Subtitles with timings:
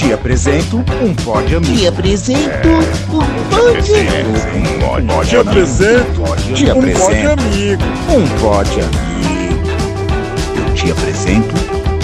[0.00, 1.76] Te apresento um pod amigo.
[1.76, 3.76] Te apresento um pod
[4.96, 6.22] Um pod Te apresento
[6.54, 7.84] Te um apresento amigo.
[8.08, 9.60] um pod amigo.
[10.56, 11.54] Eu te apresento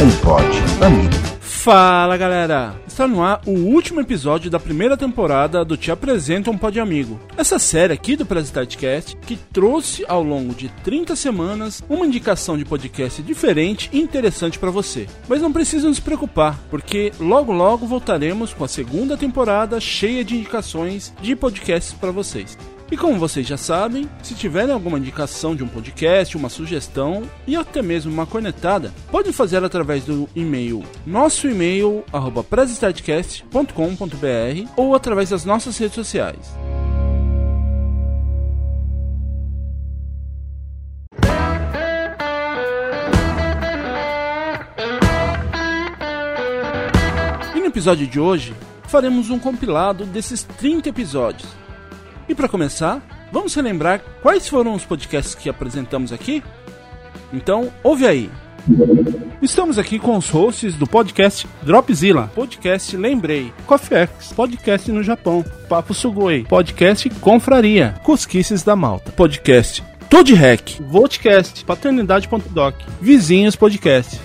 [0.02, 0.44] um pod
[0.84, 1.16] amigo.
[1.40, 2.74] Fala galera!
[2.96, 7.20] Está no ar o último episódio da primeira temporada do Te Apresenta um Pod Amigo.
[7.36, 12.64] Essa série aqui do Prestartcast que trouxe ao longo de 30 semanas uma indicação de
[12.64, 15.06] podcast diferente e interessante para você.
[15.28, 20.34] Mas não precisam se preocupar, porque logo logo voltaremos com a segunda temporada cheia de
[20.34, 22.56] indicações de podcasts para vocês.
[22.90, 27.56] E como vocês já sabem, se tiverem alguma indicação de um podcast, uma sugestão e
[27.56, 32.46] até mesmo uma cornetada, pode fazer através do e-mail nosso e-mail arroba
[34.76, 36.54] ou através das nossas redes sociais.
[47.52, 51.65] E no episódio de hoje, faremos um compilado desses 30 episódios.
[52.28, 56.42] E para começar, vamos relembrar quais foram os podcasts que apresentamos aqui?
[57.32, 58.30] Então, ouve aí.
[59.40, 65.44] Estamos aqui com os hosts do podcast Dropzilla, podcast Lembrei, Coffee X, podcast no Japão,
[65.68, 74.20] Papo Sugoi, podcast Confraria, Cosquices da Malta, podcast Toad Hack, Voltcast, Paternidade.doc, Vizinhos Podcast.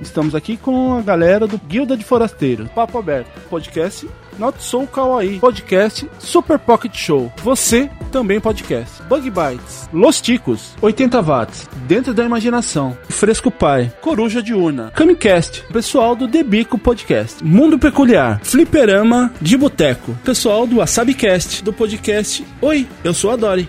[0.00, 4.08] Estamos aqui com a galera do Guilda de Forasteiros, Papo Aberto, podcast
[4.38, 11.20] Not So Kawaii, podcast Super Pocket Show, você também podcast, Bug Bites, Los Ticos, 80
[11.20, 18.40] watts, Dentro da Imaginação, Fresco Pai, Coruja Diurna, Camicast, pessoal do Debico Podcast, Mundo Peculiar,
[18.42, 22.44] Fliperama de Boteco, pessoal do WasabiCast, do podcast.
[22.60, 23.68] Oi, eu sou a Dori.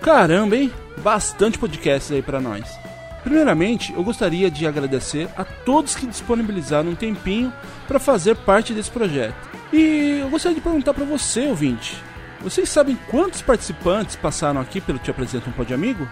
[0.00, 0.72] Caramba, hein?
[1.02, 2.81] Bastante podcasts aí pra nós.
[3.22, 7.52] Primeiramente, eu gostaria de agradecer a todos que disponibilizaram um tempinho
[7.86, 9.34] para fazer parte desse projeto.
[9.72, 11.96] E eu gostaria de perguntar para você, ouvinte:
[12.42, 16.08] vocês sabem quantos participantes passaram aqui pelo Te Apresenta um Pod Amigo?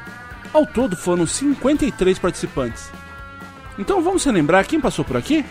[0.53, 2.91] Ao todo foram 53 participantes.
[3.79, 5.45] Então vamos relembrar quem passou por aqui?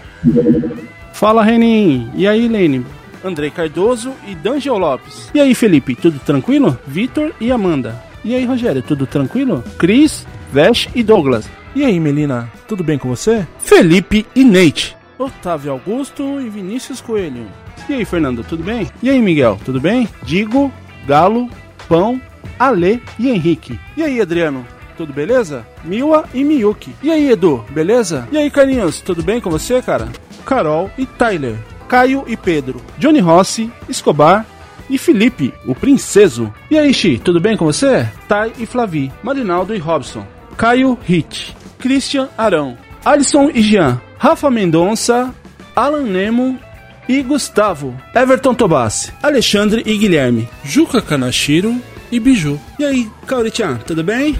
[1.13, 2.11] Fala, Renin.
[2.15, 2.85] E aí, Lene?
[3.23, 5.29] Andrei Cardoso e Dangel Lopes.
[5.33, 6.79] E aí, Felipe, tudo tranquilo?
[6.87, 8.01] Vitor e Amanda.
[8.23, 9.63] E aí, Rogério, tudo tranquilo?
[9.77, 11.49] Cris, Vesh e Douglas.
[11.75, 13.47] E aí, Melina, tudo bem com você?
[13.59, 14.97] Felipe e Nate.
[15.17, 17.45] Otávio Augusto e Vinícius Coelho.
[17.87, 18.89] E aí, Fernando, tudo bem?
[19.03, 20.07] E aí, Miguel, tudo bem?
[20.23, 20.71] Digo,
[21.05, 21.49] Galo,
[21.87, 22.21] Pão,
[22.57, 23.79] Ale e Henrique.
[23.95, 24.65] E aí, Adriano,
[24.97, 25.65] tudo beleza?
[25.83, 26.93] Miwa e Miyuki.
[27.03, 28.27] E aí, Edu, beleza?
[28.31, 30.07] E aí, Carlinhos, tudo bem com você, cara?
[30.45, 31.55] Carol e Tyler.
[31.87, 32.81] Caio e Pedro.
[32.97, 34.45] Johnny Rossi, Escobar
[34.89, 36.53] e Felipe, o princeso.
[36.69, 38.07] E aí, Xi, tudo bem com você?
[38.27, 40.25] Tai e Flavi, Marinaldo e Robson,
[40.59, 45.33] Caio Hit, Christian Arão, Alisson e Jean, Rafa Mendonça,
[45.73, 46.59] Alan Nemo
[47.07, 51.81] e Gustavo, Everton Tobassi, Alexandre e Guilherme, Juca Kanashiro
[52.11, 52.59] e Biju.
[52.77, 54.37] E aí, Kaori-chan, tudo bem?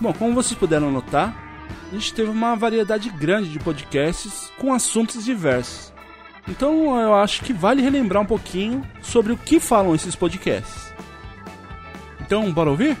[0.00, 1.36] Bom, como vocês puderam notar,
[1.90, 5.92] a gente teve uma variedade grande de podcasts com assuntos diversos.
[6.48, 10.90] Então eu acho que vale relembrar um pouquinho sobre o que falam esses podcasts.
[12.18, 12.96] Então, bora ouvir?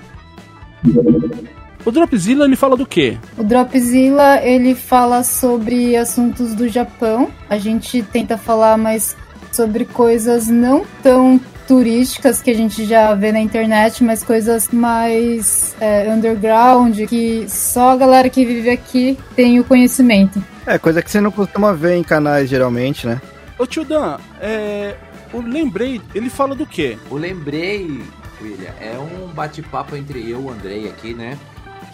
[1.84, 3.18] O Dropzilla ele fala do quê?
[3.36, 7.30] O Dropzilla ele fala sobre assuntos do Japão.
[7.50, 9.16] A gente tenta falar mais
[9.50, 15.74] sobre coisas não tão turísticas que a gente já vê na internet, mas coisas mais
[15.80, 20.42] é, underground, que só a galera que vive aqui tem o conhecimento.
[20.66, 23.20] É, coisa que você não costuma ver em canais geralmente, né?
[23.58, 24.96] Ô tio Dan, é,
[25.32, 26.98] o Lembrei, ele fala do quê?
[27.10, 28.02] O Lembrei,
[28.40, 31.38] William, é um bate-papo entre eu e o Andrei aqui, né?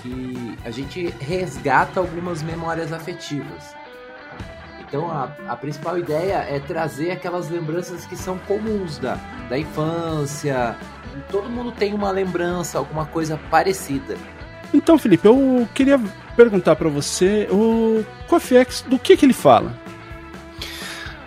[0.02, 3.74] Que a gente resgata algumas memórias afetivas.
[4.80, 10.76] Então a, a principal ideia é trazer aquelas lembranças que são comuns da, da infância.
[11.30, 14.16] Todo mundo tem uma lembrança, alguma coisa parecida.
[14.72, 16.00] Então, Felipe, eu queria
[16.36, 19.74] perguntar pra você, o Coffee X, do que que ele fala?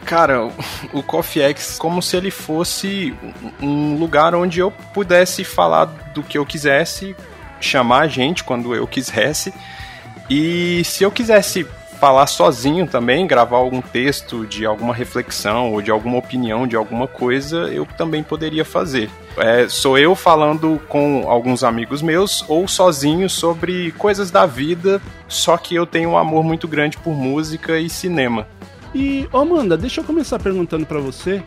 [0.06, 0.50] Cara,
[0.94, 3.16] o Coffee X como se ele fosse
[3.62, 7.16] um lugar onde eu pudesse falar do que eu quisesse,
[7.66, 9.54] chamar a gente quando eu quisesse.
[10.30, 11.66] E se eu quisesse
[12.02, 17.08] falar sozinho também, gravar algum texto de alguma reflexão ou de alguma opinião de alguma
[17.08, 19.08] coisa, eu também poderia fazer.
[19.38, 25.56] É, sou eu falando com alguns amigos meus ou sozinho sobre coisas da vida, só
[25.58, 28.48] que eu tenho um amor muito grande por música e cinema.
[28.96, 31.44] E, Amanda, deixa eu começar perguntando pra você.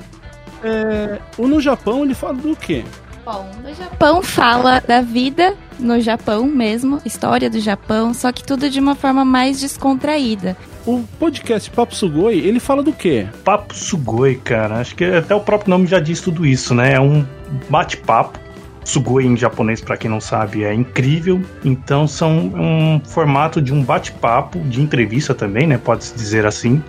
[0.62, 2.84] É, o no Japão ele fala do quê?
[3.24, 8.68] Bom, no Japão fala da vida no Japão mesmo, história do Japão, só que tudo
[8.68, 10.56] de uma forma mais descontraída.
[10.86, 13.26] O podcast Papo Sugoi, ele fala do quê?
[13.42, 14.76] Papo Sugoi, cara.
[14.76, 16.92] Acho que até o próprio nome já diz tudo isso, né?
[16.92, 17.24] É um
[17.70, 18.38] bate-papo.
[18.84, 21.40] Sugoi em japonês, para quem não sabe, é incrível.
[21.64, 25.78] Então são um formato de um bate-papo, de entrevista também, né?
[25.78, 26.82] Pode-se dizer assim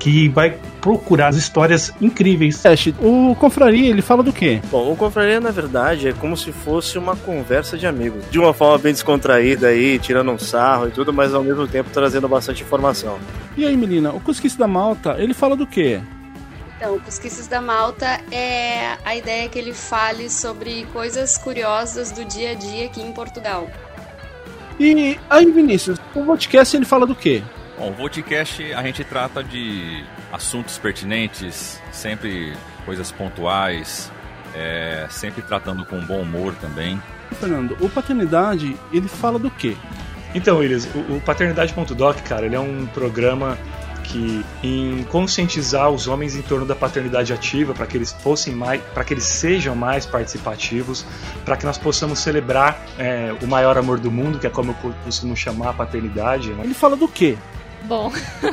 [0.00, 0.56] que vai
[0.88, 2.64] procurar as histórias incríveis.
[2.64, 4.62] Ash, o Confraria, ele fala do quê?
[4.70, 8.24] Bom, o Confraria, na verdade, é como se fosse uma conversa de amigos.
[8.30, 11.90] De uma forma bem descontraída aí, tirando um sarro e tudo, mas ao mesmo tempo
[11.92, 13.18] trazendo bastante informação.
[13.54, 16.00] E aí, menina, o Cusquice da Malta, ele fala do quê?
[16.78, 22.24] Então, o Cusquices da Malta é a ideia que ele fale sobre coisas curiosas do
[22.24, 23.68] dia a dia aqui em Portugal.
[24.80, 27.42] E aí, Vinícius, o podcast ele fala do quê?
[27.78, 32.52] Bom, o Voltcast a gente trata de assuntos pertinentes, sempre
[32.84, 34.10] coisas pontuais,
[34.52, 37.00] é, sempre tratando com bom humor também.
[37.38, 39.76] Fernando, o Paternidade, ele fala do quê?
[40.34, 43.56] Então, Willis, o, o Paternidade.doc, cara, ele é um programa
[44.02, 48.80] que em conscientizar os homens em torno da paternidade ativa para que eles fossem mais,
[48.94, 51.04] para que eles sejam mais participativos,
[51.44, 54.94] para que nós possamos celebrar é, o maior amor do mundo, que é como eu
[55.04, 56.50] costumo chamar a paternidade.
[56.50, 56.64] Né?
[56.64, 57.36] Ele fala do quê?
[57.84, 58.12] Bom,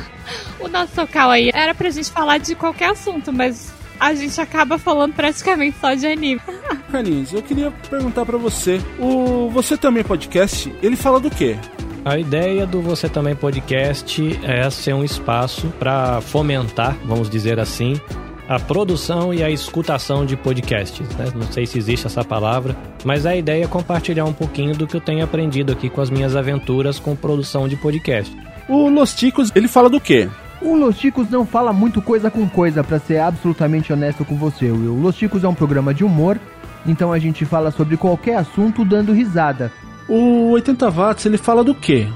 [0.59, 4.77] o nosso local aí era pra gente falar de qualquer assunto, mas a gente acaba
[4.77, 6.41] falando praticamente só de anime.
[6.91, 11.57] Carlinhos, eu queria perguntar para você, o Você Também Podcast, ele fala do quê?
[12.03, 17.99] A ideia do Você Também Podcast é ser um espaço para fomentar, vamos dizer assim,
[18.47, 21.07] a produção e a escutação de podcasts.
[21.15, 21.31] Né?
[21.33, 24.95] Não sei se existe essa palavra, mas a ideia é compartilhar um pouquinho do que
[24.95, 28.35] eu tenho aprendido aqui com as minhas aventuras com produção de podcast.
[28.67, 30.27] O Los Ticos, ele fala do quê?
[30.61, 34.71] O Los Ticos não fala muito coisa com coisa, para ser absolutamente honesto com você,
[34.71, 34.93] Will.
[34.93, 36.39] O Los Ticos é um programa de humor,
[36.85, 39.71] então a gente fala sobre qualquer assunto dando risada.
[40.09, 42.07] O 80 Watts, ele fala do quê?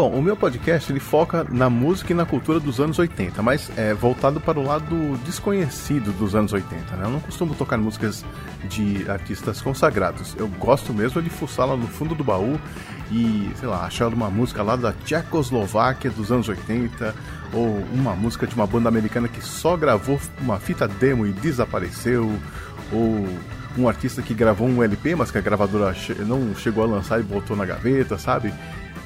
[0.00, 3.70] Bom, o meu podcast ele foca na música e na cultura dos anos 80, mas
[3.76, 6.96] é voltado para o lado desconhecido dos anos 80.
[6.96, 7.04] Né?
[7.04, 8.24] Eu não costumo tocar músicas
[8.64, 10.34] de artistas consagrados.
[10.38, 12.58] Eu gosto mesmo de fuçar lá no fundo do baú
[13.12, 17.14] e, sei lá, achar uma música lá da Tchecoslováquia dos anos 80
[17.52, 22.40] ou uma música de uma banda americana que só gravou uma fita demo e desapareceu
[22.90, 23.28] ou
[23.76, 25.94] um artista que gravou um LP, mas que a gravadora
[26.26, 28.52] não chegou a lançar e voltou na gaveta, sabe?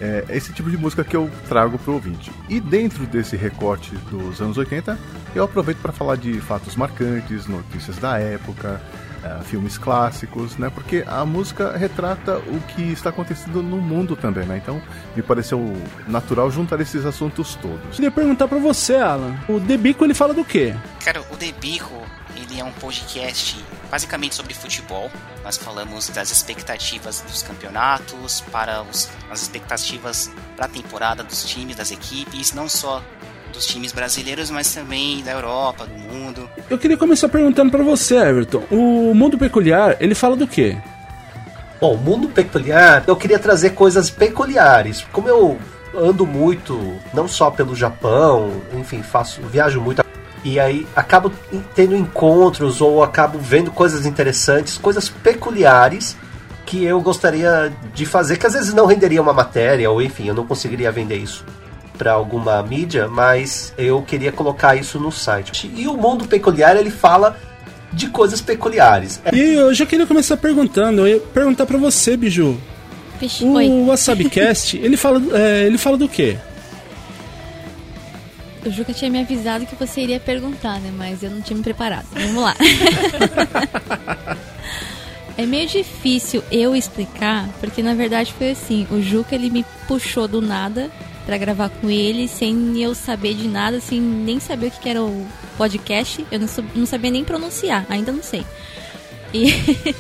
[0.00, 2.30] É esse tipo de música que eu trago pro ouvinte.
[2.48, 4.98] E dentro desse recorte dos anos 80,
[5.34, 8.80] eu aproveito para falar de fatos marcantes, notícias da época,
[9.24, 10.70] uh, filmes clássicos, né?
[10.70, 14.58] Porque a música retrata o que está acontecendo no mundo também, né?
[14.62, 14.80] Então
[15.16, 15.74] me pareceu
[16.06, 17.96] natural juntar esses assuntos todos.
[17.96, 19.36] Queria perguntar para você, Alan.
[19.48, 20.74] O Debico ele fala do quê?
[21.04, 22.02] Cara, o Debico
[22.36, 25.10] ele é um podcast basicamente sobre futebol.
[25.42, 31.76] Nós falamos das expectativas dos campeonatos, para os, as expectativas para a temporada dos times,
[31.76, 33.02] das equipes, não só
[33.52, 36.50] dos times brasileiros, mas também da Europa, do mundo.
[36.68, 38.64] Eu queria começar perguntando para você, Everton.
[38.70, 40.76] O mundo peculiar, ele fala do quê?
[41.80, 45.06] Bom, mundo peculiar, eu queria trazer coisas peculiares.
[45.12, 45.58] Como eu
[45.94, 50.03] ando muito, não só pelo Japão, enfim, faço, viajo muito
[50.44, 51.32] e aí acabo
[51.74, 56.16] tendo encontros ou acabo vendo coisas interessantes, coisas peculiares
[56.66, 60.34] que eu gostaria de fazer, que às vezes não renderia uma matéria, ou enfim, eu
[60.34, 61.44] não conseguiria vender isso
[61.96, 65.70] para alguma mídia, mas eu queria colocar isso no site.
[65.74, 67.38] E o mundo peculiar, ele fala
[67.92, 69.20] de coisas peculiares.
[69.32, 72.58] E eu já queria começar perguntando, eu ia perguntar para você, Biju.
[73.20, 73.86] Vixe, o.
[73.86, 76.36] WasabiCast, ele fala, é, ele fala do quê?
[78.64, 80.90] O Juca tinha me avisado que você iria perguntar, né?
[80.96, 82.06] Mas eu não tinha me preparado.
[82.12, 82.56] Vamos lá.
[85.36, 90.26] é meio difícil eu explicar, porque na verdade foi assim: o Juca ele me puxou
[90.26, 90.90] do nada
[91.26, 95.02] para gravar com ele, sem eu saber de nada, sem nem saber o que era
[95.02, 96.24] o podcast.
[96.30, 98.44] Eu não, não sabia nem pronunciar, ainda não sei.
[99.32, 99.52] E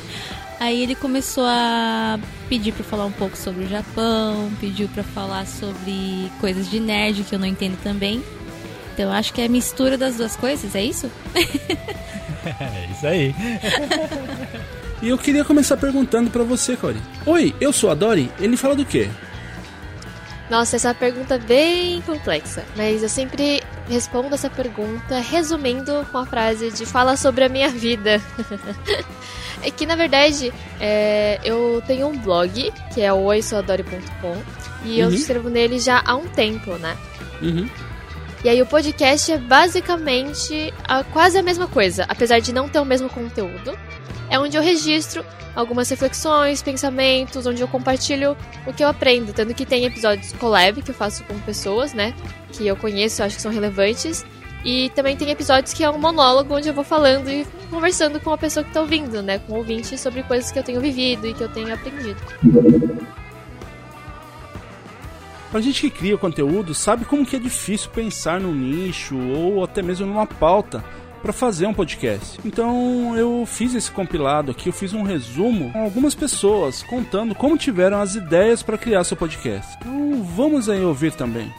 [0.60, 2.18] aí ele começou a
[2.48, 7.24] pedir para falar um pouco sobre o Japão, pediu para falar sobre coisas de nerd
[7.24, 8.22] que eu não entendo também.
[8.94, 11.10] Então acho que é a mistura das duas coisas, é isso?
[11.34, 13.34] é isso aí.
[15.02, 17.02] e eu queria começar perguntando para você, Cory.
[17.26, 18.30] Oi, eu sou a Dori.
[18.38, 19.10] Ele fala do quê?
[20.48, 26.26] Nossa, essa pergunta é bem complexa, mas eu sempre respondo essa pergunta resumindo com a
[26.26, 28.22] frase de fala sobre a minha vida.
[29.62, 34.36] é que na verdade é, eu tenho um blog que é o oisoadore.com
[34.84, 35.08] e uhum.
[35.08, 36.96] eu escrevo nele já há um tempo, né?
[37.42, 37.68] Uhum.
[38.44, 42.78] E aí o podcast é basicamente a, quase a mesma coisa, apesar de não ter
[42.78, 43.76] o mesmo conteúdo.
[44.28, 45.24] é onde eu registro
[45.56, 48.36] algumas reflexões, pensamentos, onde eu compartilho
[48.66, 49.32] o que eu aprendo.
[49.32, 52.12] Tanto que tem episódios collab que eu faço com pessoas, né?
[52.52, 54.26] Que eu conheço, acho que são relevantes.
[54.62, 58.30] E também tem episódios que é um monólogo onde eu vou falando e conversando com
[58.30, 59.38] a pessoa que está ouvindo, né?
[59.38, 62.20] Com o ouvinte sobre coisas que eu tenho vivido e que eu tenho aprendido.
[65.54, 69.82] A gente que cria conteúdo sabe como que é difícil pensar num nicho ou até
[69.82, 70.84] mesmo numa pauta
[71.22, 72.40] para fazer um podcast.
[72.44, 77.56] Então eu fiz esse compilado aqui, eu fiz um resumo com algumas pessoas contando como
[77.56, 79.76] tiveram as ideias para criar seu podcast.
[79.78, 81.54] Então vamos aí ouvir também.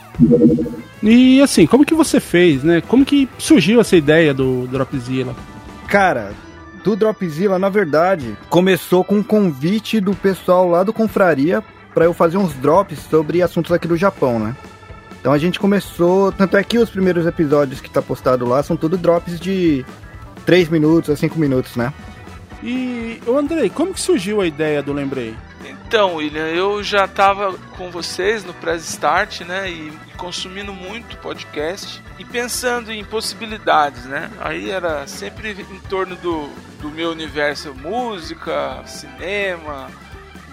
[1.02, 2.82] E assim, como que você fez, né?
[2.82, 5.34] Como que surgiu essa ideia do Dropzilla?
[5.88, 6.34] Cara,
[6.84, 11.64] do Dropzilla, na verdade, começou com um convite do pessoal lá do Confraria
[11.96, 14.56] para eu fazer uns drops sobre assuntos aqui do Japão, né?
[15.20, 18.76] Então a gente começou, tanto é que os primeiros episódios que tá postado lá são
[18.76, 19.84] tudo drops de
[20.46, 21.92] 3 minutos a 5 minutos, né?
[22.62, 25.36] E, o Andrei, como que surgiu a ideia do Lembrei?
[25.68, 32.04] Então, William, eu já estava com vocês no Press Start, né, e consumindo muito podcast
[32.20, 34.30] e pensando em possibilidades, né?
[34.40, 36.50] Aí era sempre em torno do,
[36.82, 39.90] do meu universo música, cinema,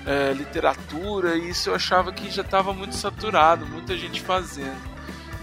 [0.07, 4.93] é, literatura, e isso eu achava que já estava muito saturado, muita gente fazendo.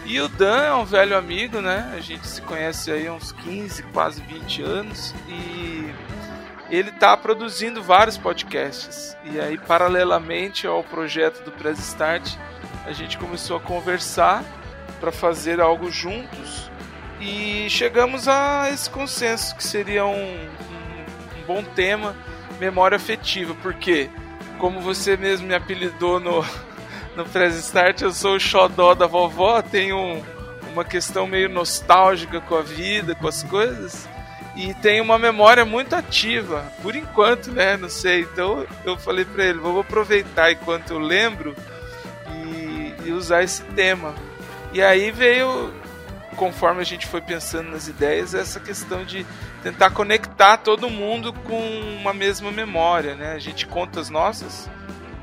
[0.05, 1.93] E o Dan é um velho amigo, né?
[1.95, 5.93] A gente se conhece aí há uns 15, quase 20 anos e
[6.69, 9.15] ele está produzindo vários podcasts.
[9.23, 12.35] E aí, paralelamente ao projeto do Press Start,
[12.85, 14.43] a gente começou a conversar
[14.99, 16.69] para fazer algo juntos
[17.21, 22.15] e chegamos a esse consenso que seria um, um, um bom tema,
[22.59, 24.09] memória afetiva, porque
[24.59, 26.45] como você mesmo me apelidou no,
[27.15, 30.23] no Press Start, eu sou o xodó da vovó, tenho um,
[30.73, 34.07] uma questão meio nostálgica com a vida, com as coisas.
[34.55, 37.77] E tenho uma memória muito ativa, por enquanto, né?
[37.77, 38.21] Não sei.
[38.21, 41.55] Então eu falei para ele: vou aproveitar enquanto eu lembro
[42.29, 44.13] e, e usar esse tema.
[44.73, 45.73] E aí veio,
[46.35, 49.25] conforme a gente foi pensando nas ideias, essa questão de
[49.63, 51.59] tentar conectar todo mundo com
[51.99, 53.33] uma mesma memória, né?
[53.33, 54.69] A gente conta as nossas,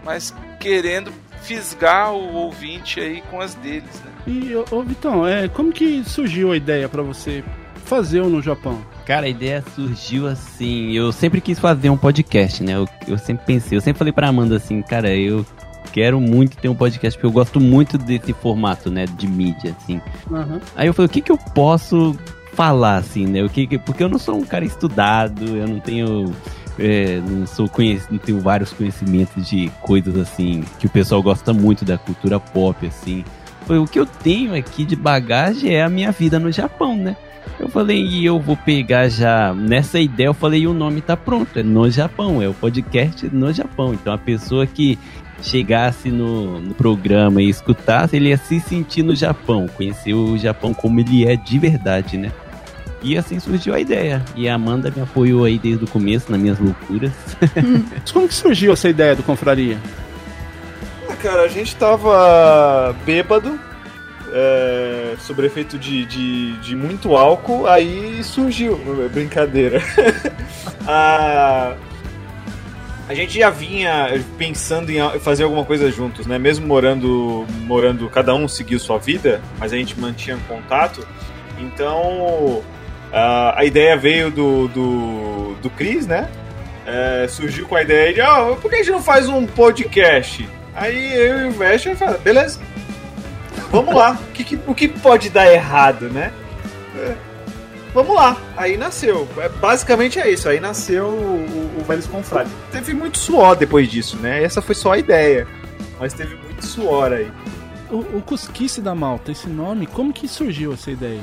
[0.04, 1.12] mas querendo
[1.42, 4.12] fisgar o ouvinte aí com as deles, né?
[4.26, 7.44] E, ô, Vitão, é, como que surgiu a ideia para você
[7.84, 8.82] fazer o no Japão?
[9.06, 10.92] Cara, a ideia surgiu assim.
[10.92, 12.74] Eu sempre quis fazer um podcast, né?
[12.74, 15.46] Eu, eu sempre pensei, eu sempre falei pra Amanda assim, cara, eu
[15.92, 19.06] quero muito ter um podcast, porque eu gosto muito desse formato, né?
[19.06, 20.00] De mídia, assim.
[20.28, 20.60] Uhum.
[20.74, 22.16] Aí eu falei, o que que eu posso
[22.56, 23.44] falar, assim, né?
[23.44, 26.32] O que, porque eu não sou um cara estudado, eu não tenho.
[26.78, 31.52] É, não sou conhecido, não tenho vários conhecimentos de coisas assim que o pessoal gosta
[31.52, 33.24] muito da cultura pop, assim.
[33.68, 37.16] O que eu tenho aqui de bagagem é a minha vida no Japão, né?
[37.58, 41.58] Eu falei, e eu vou pegar já nessa ideia, eu falei, o nome tá pronto,
[41.58, 43.94] é no Japão, é o podcast no Japão.
[43.94, 44.98] Então a pessoa que
[45.42, 50.74] chegasse no, no, programa e escutasse, ele ia se sentir no Japão, conhecer o Japão
[50.74, 52.30] como ele é de verdade, né?
[53.06, 54.20] E assim surgiu a ideia.
[54.34, 57.12] E a Amanda me apoiou aí desde o começo nas minhas loucuras.
[57.40, 59.78] Mas como que surgiu essa ideia do Confraria?
[61.08, 63.60] Ah, cara, a gente tava bêbado,
[64.32, 68.76] é, sobre efeito de, de, de, muito álcool, aí surgiu.
[69.12, 69.80] Brincadeira.
[70.84, 71.76] a,
[73.08, 76.40] a gente já vinha pensando em fazer alguma coisa juntos, né?
[76.40, 81.06] Mesmo morando, morando cada um seguiu sua vida, mas a gente mantinha contato.
[81.56, 82.64] Então
[83.12, 86.28] Uh, a ideia veio do, do, do Chris, né?
[86.86, 90.48] É, surgiu com a ideia de, oh, por que a gente não faz um podcast?
[90.74, 92.60] Aí eu e o Vesher falaram, beleza,
[93.72, 94.12] vamos lá.
[94.12, 96.32] o, que, o que pode dar errado, né?
[96.96, 97.14] É,
[97.92, 98.36] vamos lá.
[98.56, 99.26] Aí nasceu.
[99.38, 100.48] É, basicamente é isso.
[100.48, 102.52] Aí nasceu o, o, o Velhos Confrades.
[102.70, 104.44] Teve muito suor depois disso, né?
[104.44, 105.48] Essa foi só a ideia.
[105.98, 107.30] Mas teve muito suor aí.
[107.90, 111.22] O, o Cusquice da Malta, esse nome, como que surgiu essa ideia?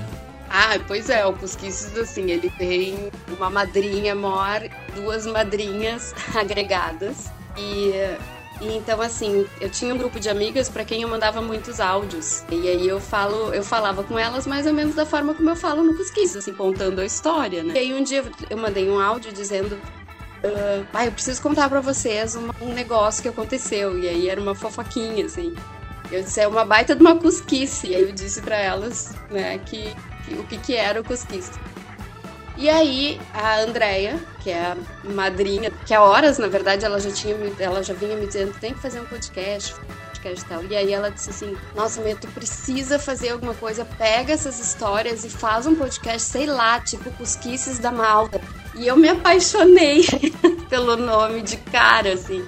[0.56, 4.62] Ah, pois é, o Cusquices, assim, ele tem uma madrinha maior,
[4.94, 7.32] duas madrinhas agregadas.
[7.58, 7.90] E,
[8.62, 12.44] e, então, assim, eu tinha um grupo de amigas para quem eu mandava muitos áudios.
[12.52, 15.56] E aí eu falo, eu falava com elas mais ou menos da forma como eu
[15.56, 17.74] falo no Cusquices, assim, contando a história, né?
[17.74, 19.76] E aí um dia eu mandei um áudio dizendo
[20.44, 23.98] Uh, ah, eu preciso contar para vocês um, um, negócio que aconteceu.
[23.98, 25.56] E aí era uma fofoquinha, assim.
[26.12, 27.88] Eu disse, é uma baita de uma cusquice.
[27.88, 29.96] E aí eu disse para elas, né, que
[30.32, 31.52] o que, que era o cusquice.
[32.56, 37.12] E aí a Andrea, que é a madrinha, que há horas, na verdade, ela já
[37.12, 39.74] tinha ela já vinha me dizendo, tem que fazer um podcast,
[40.24, 40.64] podcast e tal.
[40.66, 45.26] E aí ela disse assim: "Nossa, Mia, tu precisa fazer alguma coisa, pega essas histórias
[45.26, 48.40] e faz um podcast, sei lá, tipo Cusquices da Malta".
[48.76, 50.06] E eu me apaixonei
[50.70, 52.46] pelo nome de cara, assim.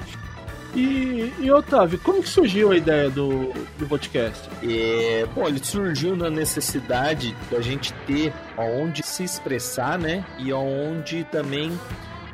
[0.75, 4.49] E, e Otávio, como que surgiu a ideia do, do podcast?
[4.61, 10.25] É, bom, ele surgiu na necessidade da gente ter aonde se expressar, né?
[10.37, 11.71] E aonde também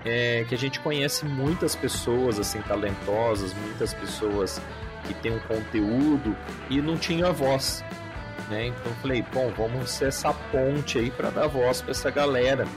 [0.04, 4.60] é, que a gente conhece muitas pessoas assim talentosas, muitas pessoas
[5.06, 6.36] que têm um conteúdo
[6.68, 7.84] e não tinha voz.
[8.50, 8.68] Né?
[8.68, 12.68] Então falei, bom, vamos ser essa ponte aí para dar voz para essa galera.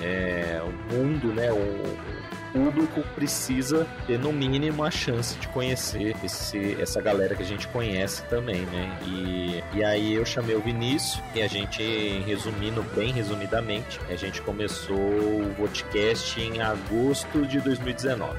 [0.00, 1.52] É, o mundo, né?
[1.52, 7.46] O, público precisa ter no mínimo a chance de conhecer esse, essa galera que a
[7.46, 8.98] gente conhece também, né?
[9.06, 11.82] E, e aí eu chamei o Vinícius e a gente,
[12.26, 18.38] resumindo bem resumidamente, a gente começou o podcast em agosto de 2019.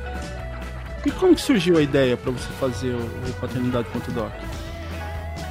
[1.05, 4.31] E como que surgiu a ideia para você fazer o Paternidade.doc?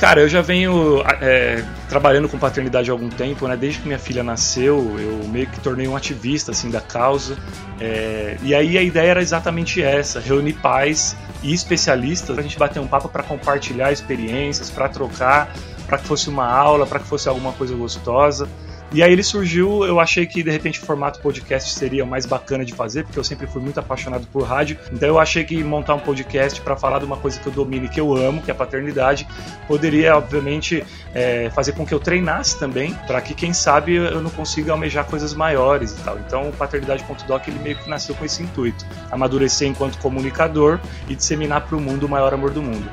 [0.02, 3.56] Cara, eu já venho é, trabalhando com paternidade há algum tempo, né?
[3.56, 7.38] Desde que minha filha nasceu, eu meio que tornei um ativista assim da causa.
[7.80, 12.59] É, e aí a ideia era exatamente essa: reunir pais e especialistas para a gente
[12.59, 15.54] bater um papo para compartilhar experiências, para trocar,
[15.87, 18.49] para que fosse uma aula, para que fosse alguma coisa gostosa.
[18.95, 22.27] E aí ele surgiu, eu achei que de repente o formato podcast seria o mais
[22.27, 24.79] bacana de fazer, porque eu sempre fui muito apaixonado por rádio.
[24.93, 27.87] Então eu achei que montar um podcast para falar de uma coisa que eu domino
[27.87, 29.27] e que eu amo, que é a paternidade,
[29.67, 30.85] poderia, obviamente,
[31.15, 35.07] é, fazer com que eu treinasse também, para que, quem sabe, eu não consiga almejar
[35.07, 36.19] coisas maiores e tal.
[36.19, 41.63] Então o paternidade.doc ele meio que nasceu com esse intuito: amadurecer enquanto comunicador e disseminar
[41.63, 42.91] para o mundo o maior amor do mundo.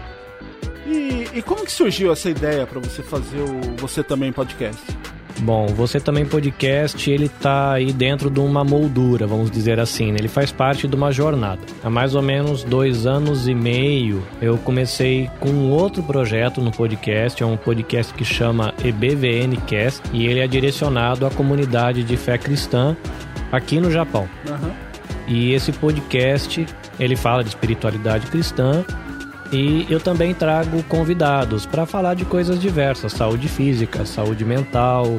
[0.85, 4.81] E, e como que surgiu essa ideia para você fazer o Você Também Podcast?
[5.41, 10.17] Bom, você também podcast, ele tá aí dentro de uma moldura, vamos dizer assim, né?
[10.19, 11.61] ele faz parte de uma jornada.
[11.81, 16.71] Há mais ou menos dois anos e meio eu comecei com um outro projeto no
[16.71, 22.37] podcast, é um podcast que chama EBVNcast e ele é direcionado à comunidade de fé
[22.37, 22.95] cristã
[23.49, 24.27] aqui no Japão.
[24.47, 24.71] Uhum.
[25.25, 26.65] E esse podcast
[26.99, 28.83] ele fala de espiritualidade cristã
[29.51, 35.17] e eu também trago convidados para falar de coisas diversas: saúde física, saúde mental,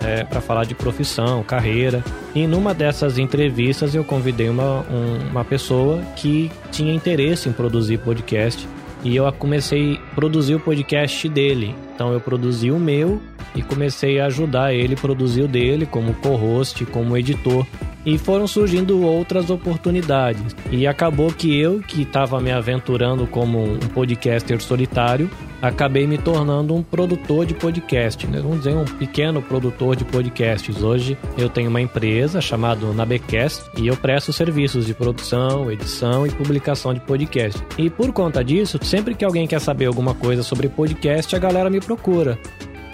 [0.00, 2.02] é, para falar de profissão, carreira.
[2.34, 7.98] E numa dessas entrevistas eu convidei uma, um, uma pessoa que tinha interesse em produzir
[7.98, 8.68] podcast
[9.04, 11.74] e eu comecei a produzir o podcast dele.
[11.94, 13.20] Então eu produzi o meu
[13.54, 17.66] e comecei a ajudar ele a produzir o dele como co-host, como editor.
[18.04, 20.56] E foram surgindo outras oportunidades.
[20.70, 25.30] E acabou que eu, que estava me aventurando como um podcaster solitário,
[25.62, 28.40] acabei me tornando um produtor de podcast, né?
[28.40, 30.82] vamos dizer um pequeno produtor de podcasts.
[30.82, 36.30] Hoje eu tenho uma empresa chamada Nabecast e eu presto serviços de produção, edição e
[36.30, 37.62] publicação de podcast.
[37.78, 41.70] E por conta disso, sempre que alguém quer saber alguma coisa sobre podcast, a galera
[41.70, 42.38] me procura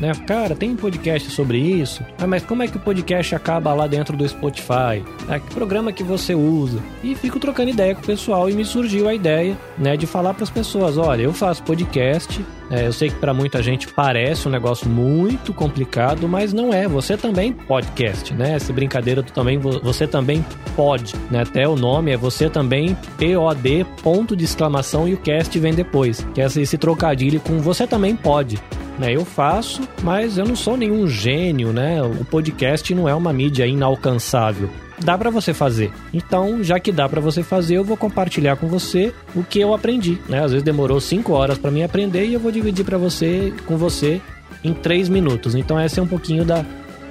[0.00, 0.12] né?
[0.26, 2.04] Cara, tem podcast sobre isso.
[2.18, 5.04] Ah, mas como é que o podcast acaba lá dentro do Spotify?
[5.28, 6.78] Ah, que programa que você usa?
[7.02, 10.34] E fico trocando ideia com o pessoal e me surgiu a ideia, né, de falar
[10.34, 12.44] para as pessoas, olha, eu faço podcast.
[12.70, 16.86] É, eu sei que para muita gente parece um negócio muito complicado, mas não é.
[16.86, 18.56] Você também podcast, né?
[18.56, 20.44] Essa brincadeira tu também você também
[20.76, 21.42] pode, né?
[21.42, 26.26] Até o nome é você também POD ponto de exclamação e o cast vem depois.
[26.34, 28.58] Que é esse trocadilho com você também pode
[28.98, 29.14] né?
[29.14, 32.02] Eu faço, mas eu não sou nenhum gênio, né?
[32.02, 34.68] O podcast não é uma mídia inalcançável.
[35.00, 35.92] Dá para você fazer.
[36.12, 39.72] Então, já que dá para você fazer, eu vou compartilhar com você o que eu
[39.72, 40.42] aprendi, né?
[40.42, 43.76] Às vezes demorou 5 horas para mim aprender e eu vou dividir para você com
[43.76, 44.20] você
[44.64, 45.54] em 3 minutos.
[45.54, 46.64] Então, essa é um pouquinho da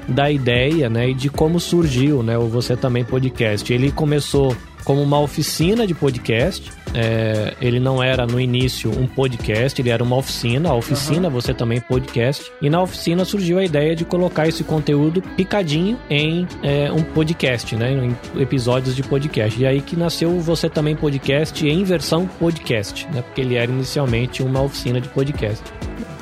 [0.08, 3.72] da ideia, né, e de como surgiu, né, o Você Também Podcast.
[3.74, 4.56] Ele começou
[4.88, 6.72] como uma oficina de podcast.
[6.94, 10.70] É, ele não era no início um podcast, ele era uma oficina.
[10.70, 11.34] A oficina, uhum.
[11.34, 12.50] você também podcast.
[12.62, 17.76] E na oficina surgiu a ideia de colocar esse conteúdo picadinho em é, um podcast,
[17.76, 17.92] né?
[17.92, 19.62] Em episódios de podcast.
[19.62, 23.22] E aí que nasceu o Você Também Podcast em versão podcast, né?
[23.22, 25.62] Porque ele era inicialmente uma oficina de podcast.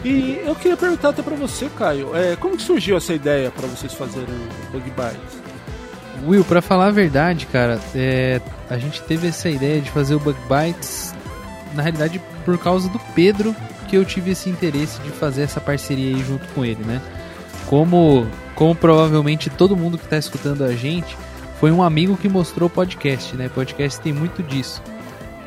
[0.03, 3.67] E eu queria perguntar até para você, Caio, é, como que surgiu essa ideia para
[3.67, 5.44] vocês fazerem o Bug Bites?
[6.23, 10.19] Will, para falar a verdade, cara, é, a gente teve essa ideia de fazer o
[10.19, 11.13] Bug Bites,
[11.73, 13.55] na realidade, por causa do Pedro,
[13.87, 17.01] que eu tive esse interesse de fazer essa parceria aí junto com ele, né?
[17.67, 21.17] Como, como provavelmente todo mundo que está escutando a gente,
[21.59, 23.49] foi um amigo que mostrou o podcast, né?
[23.49, 24.81] Podcast tem muito disso.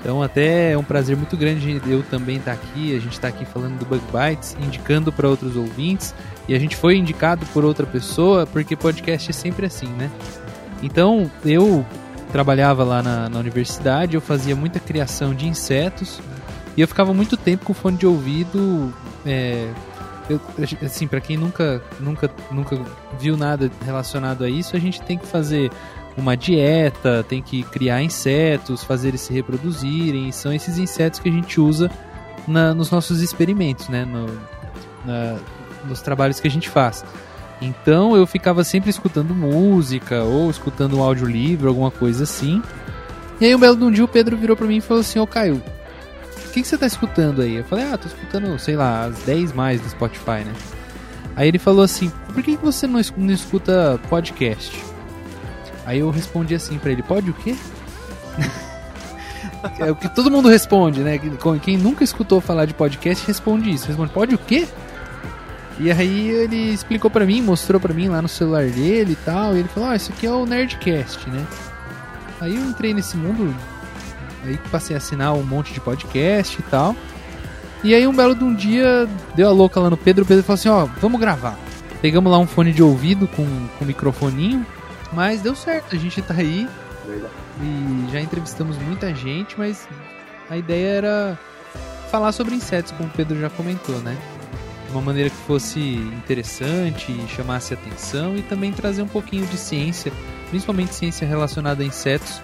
[0.00, 3.28] Então até é um prazer muito grande eu também estar tá aqui, a gente está
[3.28, 6.14] aqui falando do Bug Bites, indicando para outros ouvintes,
[6.46, 10.10] e a gente foi indicado por outra pessoa, porque podcast é sempre assim, né?
[10.82, 11.84] Então, eu
[12.32, 16.20] trabalhava lá na, na universidade, eu fazia muita criação de insetos
[16.76, 18.92] e eu ficava muito tempo com fone de ouvido.
[19.26, 19.72] É,
[20.28, 20.40] eu,
[20.84, 22.78] assim, para quem nunca, nunca, nunca
[23.18, 25.70] viu nada relacionado a isso, a gente tem que fazer
[26.16, 30.30] uma dieta, tem que criar insetos, fazer eles se reproduzirem.
[30.32, 31.90] São esses insetos que a gente usa
[32.46, 34.04] na, nos nossos experimentos, né?
[34.04, 34.26] No,
[35.04, 35.38] na,
[35.86, 37.04] nos trabalhos que a gente faz.
[37.60, 42.62] Então eu ficava sempre escutando música ou escutando um audiolivro, alguma coisa assim.
[43.40, 45.56] E aí um belo dia o Pedro virou para mim e falou assim: Ô Caio,
[46.46, 47.56] o que, que você tá escutando aí?
[47.56, 50.52] Eu falei: Ah, tô escutando, sei lá, as 10 mais do Spotify, né?
[51.34, 54.76] Aí ele falou assim: Por que, que você não, es- não escuta podcast?
[55.84, 57.56] Aí eu respondi assim pra ele: Pode o quê?
[59.80, 61.18] é o que todo mundo responde, né?
[61.62, 63.86] Quem nunca escutou falar de podcast responde isso.
[63.88, 64.66] Responde: Pode o quê?
[65.80, 69.54] E aí ele explicou pra mim, mostrou pra mim lá no celular dele e tal.
[69.54, 71.46] E ele falou: Ó, isso aqui é o Nerdcast, né?
[72.40, 73.54] Aí eu entrei nesse mundo,
[74.44, 76.94] aí passei a assinar um monte de podcast e tal.
[77.82, 80.42] E aí um belo de um dia deu a louca lá no Pedro, o Pedro
[80.42, 81.56] falou assim, ó, vamos gravar.
[82.00, 83.46] Pegamos lá um fone de ouvido com,
[83.78, 84.66] com microfoninho,
[85.12, 86.68] mas deu certo, a gente tá aí.
[87.60, 89.88] E já entrevistamos muita gente, mas
[90.48, 91.38] a ideia era
[92.10, 94.16] falar sobre insetos, como o Pedro já comentou, né?
[94.88, 100.10] De uma maneira que fosse interessante, chamasse atenção e também trazer um pouquinho de ciência,
[100.48, 102.40] principalmente ciência relacionada a insetos,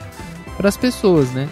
[0.54, 1.48] para as pessoas, né?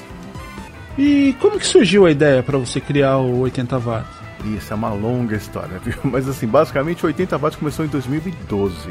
[0.99, 4.11] E como que surgiu a ideia para você criar o 80 watts?
[4.45, 5.97] Isso é uma longa história, viu?
[6.05, 8.91] Mas assim, basicamente o 80 watts começou em 2012.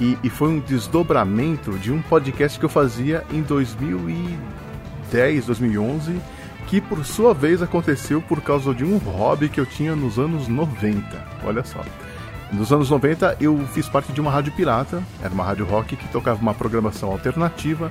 [0.00, 6.20] E, e foi um desdobramento de um podcast que eu fazia em 2010, 2011,
[6.66, 10.48] que por sua vez aconteceu por causa de um hobby que eu tinha nos anos
[10.48, 11.00] 90.
[11.44, 11.80] Olha só.
[12.52, 16.08] Nos anos 90 eu fiz parte de uma rádio pirata, era uma rádio rock que
[16.08, 17.90] tocava uma programação alternativa,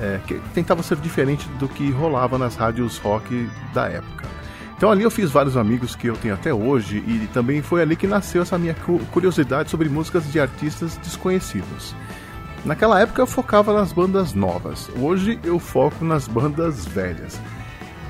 [0.00, 4.28] é, que tentava ser diferente do que rolava nas rádios rock da época.
[4.76, 7.96] Então ali eu fiz vários amigos que eu tenho até hoje e também foi ali
[7.96, 11.94] que nasceu essa minha cu- curiosidade sobre músicas de artistas desconhecidos.
[12.64, 17.38] Naquela época eu focava nas bandas novas, hoje eu foco nas bandas velhas.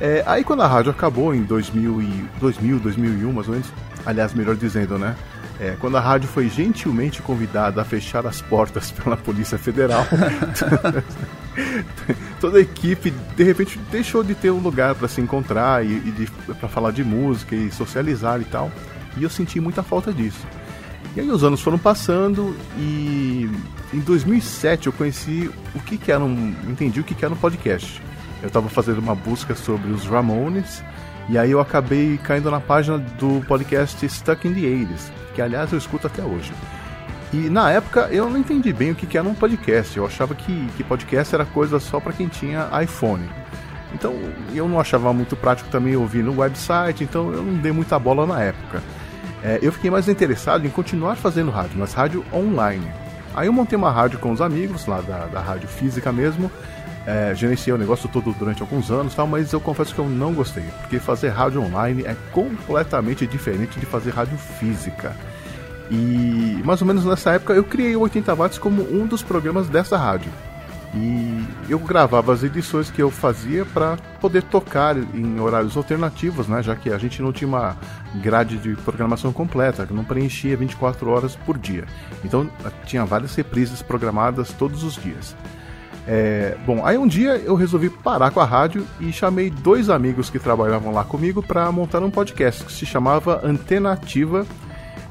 [0.01, 3.71] É, aí quando a rádio acabou em 2000, e, 2000, 2001 mais ou menos,
[4.07, 5.15] aliás, melhor dizendo, né?
[5.61, 10.07] É, quando a rádio foi gentilmente convidada a fechar as portas pela Polícia Federal,
[12.41, 16.29] toda a equipe de repente deixou de ter um lugar para se encontrar e, e
[16.55, 18.73] para falar de música e socializar e tal.
[19.19, 20.47] E eu senti muita falta disso.
[21.15, 23.51] E aí os anos foram passando e
[23.93, 27.37] em 2007 eu conheci o que, que era um, entendi o que, que era um
[27.37, 28.01] podcast.
[28.43, 30.83] Eu estava fazendo uma busca sobre os Ramones
[31.29, 35.71] e aí eu acabei caindo na página do podcast Stuck in the 80s, que aliás
[35.73, 36.53] eu escuto até hoje.
[37.33, 39.97] E na época eu não entendi bem o que que era um podcast.
[39.97, 43.29] Eu achava que, que podcast era coisa só para quem tinha iPhone.
[43.95, 44.15] Então
[44.55, 48.27] eu não achava muito prático também ouvir no website, então eu não dei muita bola
[48.27, 48.83] na época.
[49.43, 52.87] É, eu fiquei mais interessado em continuar fazendo rádio, mas rádio online.
[53.35, 56.51] Aí eu montei uma rádio com os amigos, lá da, da rádio física mesmo.
[57.07, 60.35] É, gerenciei o negócio todo durante alguns anos, tal, mas eu confesso que eu não
[60.35, 65.17] gostei, porque fazer rádio online é completamente diferente de fazer rádio física.
[65.91, 69.69] E mais ou menos nessa época eu criei o 80 watts como um dos programas
[69.69, 70.31] dessa rádio.
[70.95, 76.63] E eu gravava as edições que eu fazia para poder tocar em horários alternativos, né?
[76.63, 77.77] Já que a gente não tinha uma
[78.17, 81.85] grade de programação completa, que não preenchia 24 horas por dia.
[82.25, 82.51] Então
[82.87, 85.37] tinha várias reprises programadas todos os dias.
[86.13, 90.29] É, bom, aí um dia eu resolvi parar com a rádio e chamei dois amigos
[90.29, 94.45] que trabalhavam lá comigo para montar um podcast que se chamava Antena Ativa,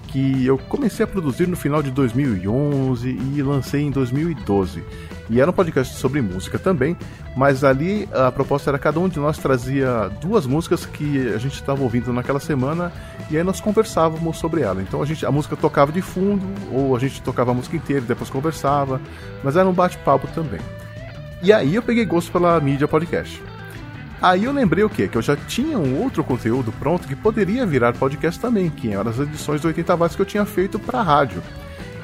[0.09, 4.83] que eu comecei a produzir no final de 2011 e lancei em 2012.
[5.29, 6.97] E era um podcast sobre música também,
[7.33, 11.53] mas ali a proposta era cada um de nós trazia duas músicas que a gente
[11.53, 12.91] estava ouvindo naquela semana
[13.31, 14.81] e aí nós conversávamos sobre ela.
[14.81, 18.03] Então a gente a música tocava de fundo ou a gente tocava a música inteira
[18.03, 18.99] e depois conversava,
[19.41, 20.59] mas era um bate-papo também.
[21.41, 23.41] E aí eu peguei gosto pela mídia podcast.
[24.21, 25.07] Aí eu lembrei o quê?
[25.07, 29.09] Que eu já tinha um outro conteúdo pronto que poderia virar podcast também, que eram
[29.09, 31.41] as edições do 80 watts que eu tinha feito para rádio.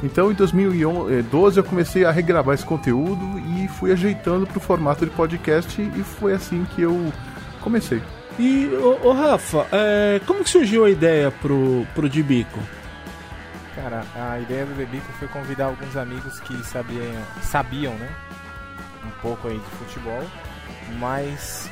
[0.02, 5.06] Então em 2012 eu comecei a regravar esse conteúdo e fui ajeitando para o formato
[5.06, 7.12] de podcast e foi assim que eu
[7.60, 8.02] comecei.
[8.40, 12.60] E, ô, ô, Rafa, é, como que surgiu a ideia pro, pro de bico?
[13.76, 17.04] Cara, a ideia do Bebico foi convidar alguns amigos que sabiam,
[17.42, 18.10] sabiam, né?
[19.06, 20.24] Um pouco aí de futebol,
[21.00, 21.70] mas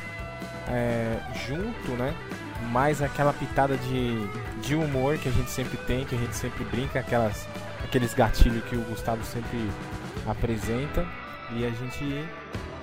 [0.68, 2.14] é, junto, né?
[2.70, 4.16] Mais aquela pitada de,
[4.62, 7.46] de humor que a gente sempre tem, que a gente sempre brinca, aquelas,
[7.82, 9.68] aqueles gatilhos que o Gustavo sempre
[10.26, 11.04] apresenta.
[11.52, 12.24] E a gente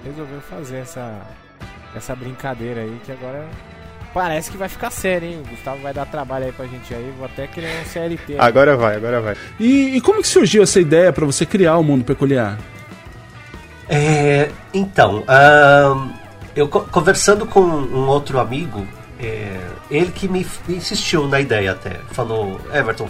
[0.03, 1.21] resolveu fazer essa,
[1.95, 3.47] essa brincadeira aí que agora
[4.13, 5.41] parece que vai ficar sério, hein?
[5.45, 7.13] O Gustavo vai dar trabalho aí pra gente aí.
[7.17, 8.33] Vou até criar um CLT.
[8.33, 8.39] aí.
[8.39, 9.35] Agora vai, agora vai.
[9.59, 12.57] E, e como que surgiu essa ideia para você criar o Mundo Peculiar?
[13.93, 16.12] É, então, ahn,
[16.56, 18.88] eu co- conversando com um outro amigo,
[19.19, 21.99] é, ele que me, insistiu na ideia até.
[22.12, 23.10] Falou, Everton,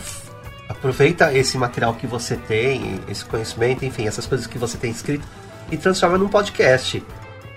[0.67, 5.27] aproveita esse material que você tem, esse conhecimento, enfim, essas coisas que você tem escrito
[5.71, 7.03] e transforma num podcast.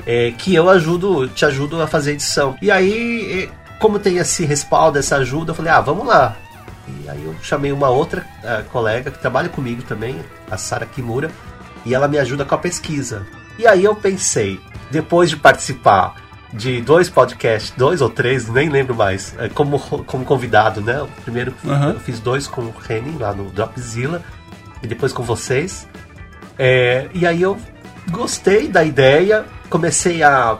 [0.06, 2.56] é, que eu ajudo, te ajudo a fazer edição.
[2.60, 6.36] E aí, como tem esse respaldo, essa ajuda, eu falei, ah, vamos lá.
[6.86, 11.30] E aí eu chamei uma outra ah, colega que trabalha comigo também, a Sara Kimura,
[11.84, 13.26] e ela me ajuda com a pesquisa.
[13.58, 16.16] E aí eu pensei, depois de participar
[16.52, 21.02] de dois podcasts, dois ou três, nem lembro mais, eh, como, como convidado, né?
[21.02, 21.92] O primeiro Aham.
[21.94, 24.22] eu fiz dois com o Henning lá no Dropzilla,
[24.82, 25.88] e depois com vocês.
[26.58, 27.58] É, e aí eu
[28.10, 30.58] gostei da ideia, comecei a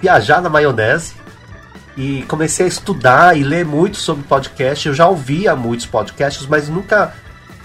[0.00, 1.14] viajar na maionese
[1.96, 4.88] e comecei a estudar e ler muito sobre podcast.
[4.88, 7.12] Eu já ouvia muitos podcasts, mas nunca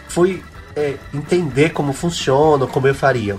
[0.09, 0.43] fui
[0.75, 3.37] é, entender como funciona, como eu faria.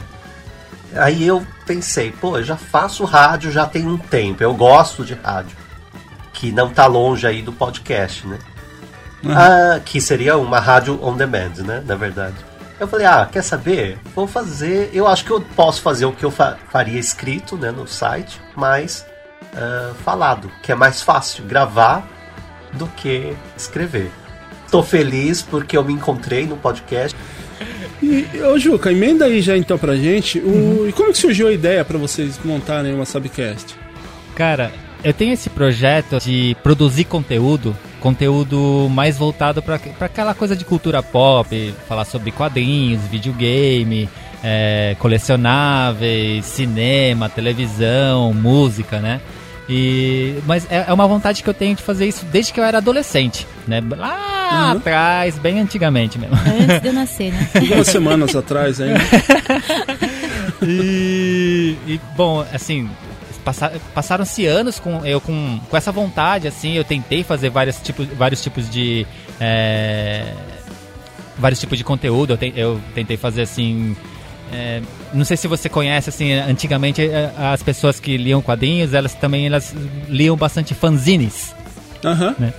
[0.94, 5.14] Aí eu pensei, pô, eu já faço rádio já tem um tempo, eu gosto de
[5.14, 5.56] rádio,
[6.32, 8.38] que não tá longe aí do podcast, né?
[9.28, 11.82] Ah, que seria uma rádio on demand, né?
[11.84, 12.36] Na verdade.
[12.78, 13.98] Eu falei, ah, quer saber?
[14.14, 14.90] Vou fazer.
[14.92, 18.40] Eu acho que eu posso fazer o que eu fa- faria escrito né, no site,
[18.54, 19.04] mas
[19.54, 22.06] ah, falado, que é mais fácil gravar
[22.74, 24.12] do que escrever.
[24.70, 27.16] Tô feliz porque eu me encontrei no podcast.
[28.02, 30.38] E, ô Juca, emenda aí já então pra gente.
[30.38, 33.74] O, E como que surgiu a ideia pra vocês montarem uma Subcast?
[34.34, 34.70] Cara,
[35.02, 41.02] eu tenho esse projeto de produzir conteúdo, conteúdo mais voltado para aquela coisa de cultura
[41.02, 44.08] pop, falar sobre quadrinhos, videogame,
[44.44, 49.20] é, colecionáveis, cinema, televisão, música, né?
[49.68, 52.64] E, mas é é uma vontade que eu tenho de fazer isso desde que eu
[52.64, 53.82] era adolescente, né?
[53.96, 56.36] Lá atrás, bem antigamente mesmo.
[56.36, 57.48] Antes de eu nascer, né?
[57.54, 59.00] Algumas semanas atrás ainda.
[60.62, 62.88] e, e, bom, assim,
[63.44, 68.06] passa- passaram-se anos com eu com, com essa vontade, assim, eu tentei fazer vários tipos,
[68.16, 69.06] vários tipos de
[69.40, 70.32] é,
[71.38, 72.32] vários tipos de conteúdo.
[72.32, 73.96] Eu, te- eu tentei fazer assim.
[74.52, 74.80] é,
[75.12, 79.46] não sei se você conhece assim, antigamente é, as pessoas que liam quadrinhos, elas também
[79.46, 79.74] elas
[80.08, 81.54] liam bastante fanzines.
[82.38, 82.52] né?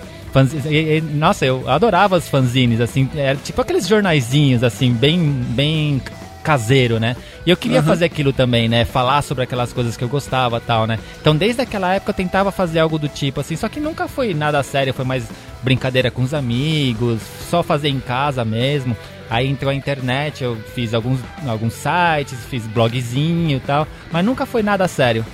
[0.70, 6.02] E- e- nossa, eu adorava os fanzines, assim, era tipo aqueles jornaizinhos, assim, bem, bem
[6.44, 7.16] caseiro, né?
[7.46, 7.88] E eu queria Aham.
[7.88, 8.86] fazer aquilo também, né?
[8.86, 10.98] Falar sobre aquelas coisas que eu gostava tal, né?
[11.20, 14.34] Então, desde aquela época eu tentava fazer algo do tipo, assim, só que nunca foi
[14.34, 15.26] nada sério, foi mais
[15.63, 18.96] brincadeira com os amigos, só fazer em casa mesmo.
[19.30, 24.46] Aí entrou a internet, eu fiz alguns, alguns sites, fiz blogzinho e tal, mas nunca
[24.46, 25.26] foi nada sério.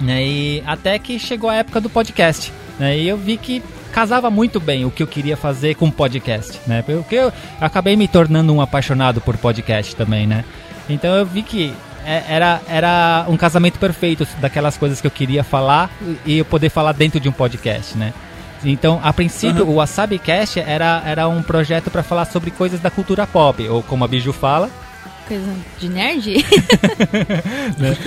[0.00, 0.24] Né?
[0.24, 2.52] E até que chegou a época do podcast.
[2.78, 2.98] Né?
[2.98, 3.60] E eu vi que
[3.94, 6.60] casava muito bem o que eu queria fazer com podcast.
[6.66, 6.82] Né?
[6.82, 10.44] Porque eu acabei me tornando um apaixonado por podcast também, né?
[10.90, 11.72] Então eu vi que
[12.04, 15.88] é- era, era um casamento perfeito daquelas coisas que eu queria falar
[16.26, 18.12] e eu poder falar dentro de um podcast, né?
[18.64, 23.26] Então, a princípio, o WasabiCast era, era um projeto para falar sobre coisas da cultura
[23.26, 24.70] pop, ou como a Biju fala,
[25.28, 26.36] Coisa de nerd?
[27.78, 27.96] né?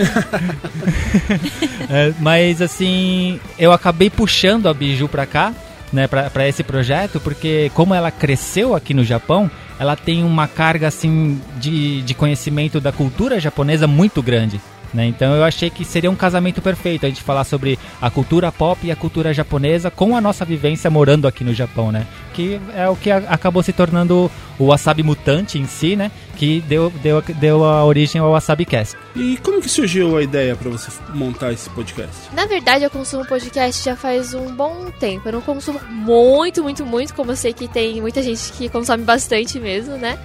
[1.90, 5.54] É, mas assim, eu acabei puxando a Biju pra cá,
[5.92, 10.88] né, pra esse projeto, porque como ela cresceu aqui no Japão, ela tem uma carga
[10.88, 14.60] assim de, de conhecimento da cultura japonesa muito grande.
[14.94, 15.06] Né?
[15.06, 18.86] Então eu achei que seria um casamento perfeito a gente falar sobre a cultura pop
[18.86, 22.08] e a cultura japonesa com a nossa vivência morando aqui no Japão, né?
[22.34, 26.12] Que é o que acabou se tornando o Wasabi Mutante em si, né?
[26.36, 28.96] Que deu, deu, deu a origem ao Wasabi Cast.
[29.16, 32.16] E como que surgiu a ideia pra você montar esse podcast?
[32.34, 35.28] Na verdade, eu consumo podcast já faz um bom tempo.
[35.28, 39.04] Eu não consumo muito, muito, muito, como eu sei que tem muita gente que consome
[39.04, 40.18] bastante mesmo, né?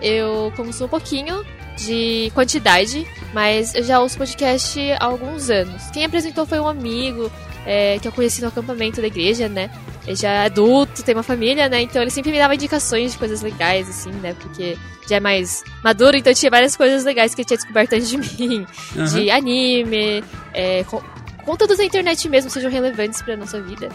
[0.00, 1.44] Eu consumo um pouquinho
[1.76, 5.90] de quantidade, mas eu já ouço podcast há alguns anos.
[5.92, 7.30] Quem apresentou foi um amigo
[7.66, 9.70] é, que eu conheci no acampamento da igreja, né?
[10.06, 11.82] Ele já é adulto, tem uma família, né?
[11.82, 14.34] Então ele sempre me dava indicações de coisas legais, assim, né?
[14.40, 14.76] Porque
[15.08, 18.16] já é mais maduro, então tinha várias coisas legais que ele tinha descoberto antes de
[18.48, 18.66] mim.
[18.96, 19.04] Aham.
[19.04, 21.02] De anime, é, con-
[21.44, 23.88] conteúdos da internet mesmo sejam relevantes pra nossa vida.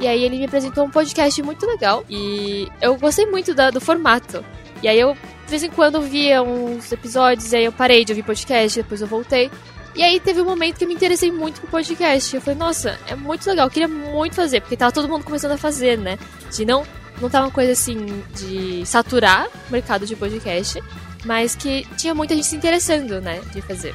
[0.00, 3.80] E aí ele me apresentou um podcast muito legal e eu gostei muito da- do
[3.80, 4.44] formato.
[4.82, 5.16] E aí eu,
[5.50, 9.00] de vez em quando, via uns episódios, e aí eu parei de ouvir podcast, depois
[9.00, 9.50] eu voltei.
[9.96, 12.36] E aí teve um momento que eu me interessei muito pro podcast.
[12.36, 15.50] Eu falei, nossa, é muito legal, eu queria muito fazer, porque tava todo mundo começando
[15.50, 16.16] a fazer, né?
[16.54, 16.86] De não,
[17.20, 20.80] não tá uma coisa assim de saturar o mercado de podcast,
[21.24, 23.92] mas que tinha muita gente se interessando, né, de fazer.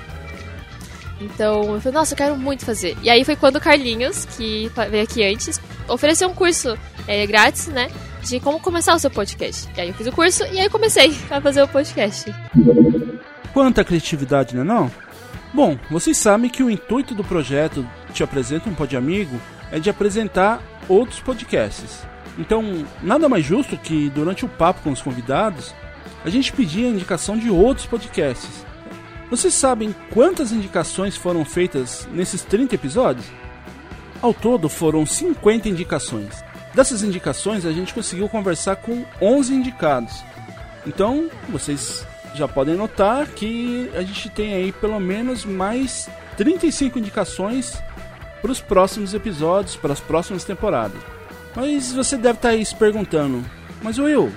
[1.22, 2.98] Então eu falei, nossa, eu quero muito fazer.
[3.02, 7.68] E aí foi quando o Carlinhos, que veio aqui antes, ofereceu um curso é, grátis,
[7.68, 7.90] né?
[8.26, 9.70] De como começar o seu podcast.
[9.78, 12.34] E aí eu fiz o curso e aí comecei a fazer o podcast.
[13.54, 14.92] Quanta criatividade, né não?
[15.54, 19.40] Bom, vocês sabem que o intuito do projeto Te Apresenta um Pod Amigo
[19.72, 22.02] é de apresentar outros podcasts.
[22.38, 25.74] Então, nada mais justo que durante o papo com os convidados,
[26.24, 28.66] a gente pedir a indicação de outros podcasts.
[29.30, 33.26] Vocês sabem quantas indicações foram feitas nesses 30 episódios?
[34.22, 36.44] Ao todo foram 50 indicações.
[36.76, 40.24] Dessas indicações a gente conseguiu conversar com 11 indicados.
[40.86, 47.82] Então, vocês já podem notar que a gente tem aí pelo menos mais 35 indicações
[48.42, 51.02] para os próximos episódios, para as próximas temporadas.
[51.56, 53.44] Mas você deve estar aí se perguntando:
[53.82, 54.30] Mas Will,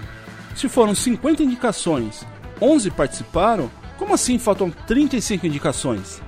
[0.55, 2.25] se foram 50 indicações,
[2.63, 6.23] 11 participaram, como assim faltam 35 indicações?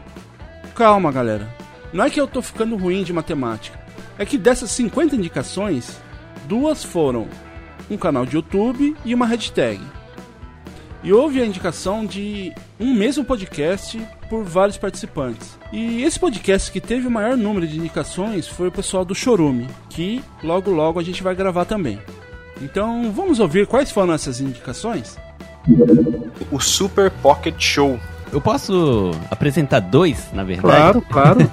[0.74, 1.48] Calma, galera.
[1.92, 3.78] Não é que eu tô ficando ruim de matemática.
[4.20, 5.98] É que dessas 50 indicações,
[6.44, 7.26] duas foram
[7.90, 9.80] um canal de YouTube e uma hashtag.
[11.02, 15.58] E houve a indicação de um mesmo podcast por vários participantes.
[15.72, 19.66] E esse podcast que teve o maior número de indicações foi o pessoal do Chorume,
[19.88, 21.98] que logo logo a gente vai gravar também.
[22.60, 25.16] Então vamos ouvir quais foram essas indicações?
[26.52, 27.98] O Super Pocket Show.
[28.30, 31.00] Eu posso apresentar dois, na verdade?
[31.00, 31.50] Claro, claro.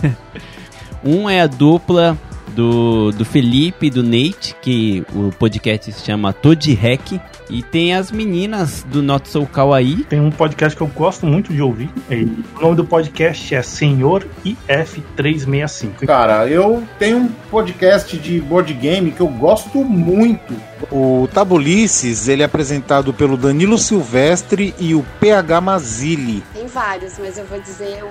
[1.01, 2.17] um é a dupla
[2.57, 7.21] do, do Felipe e do Nate, que o podcast se chama Toad Hack.
[7.49, 10.03] E tem as meninas do Not So Kawaii.
[10.03, 11.89] Tem um podcast que eu gosto muito de ouvir.
[12.57, 16.05] O nome do podcast é Senhor IF365.
[16.07, 20.53] Cara, eu tenho um podcast de board game que eu gosto muito.
[20.91, 26.43] O Tabulices, ele é apresentado pelo Danilo Silvestre e o PH Mazili.
[26.53, 28.03] Tem vários, mas eu vou dizer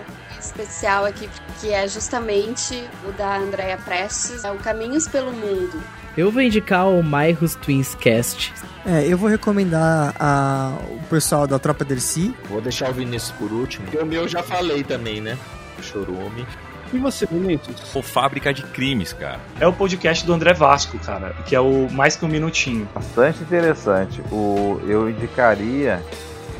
[0.46, 1.28] especial aqui,
[1.60, 5.82] que é justamente o da Andrea Prestes, é o Caminhos pelo Mundo.
[6.16, 8.52] Eu vou indicar o Myros Twins Cast.
[8.86, 12.34] É, eu vou recomendar a, o pessoal da Tropa Dercy.
[12.48, 13.84] Vou deixar o Vinícius por último.
[13.84, 15.36] Porque o meu eu já falei também, né?
[15.82, 16.46] Chorume.
[16.92, 17.94] E você, Vinícius?
[17.94, 19.40] O Fábrica de Crimes, cara.
[19.60, 22.88] É o podcast do André Vasco, cara, que é o Mais Que Um Minutinho.
[22.94, 24.22] Bastante interessante.
[24.32, 26.02] O, eu indicaria